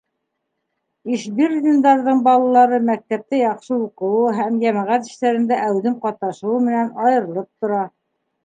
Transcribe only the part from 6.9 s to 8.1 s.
айырылып тора.